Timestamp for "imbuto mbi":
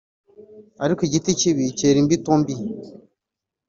2.01-2.55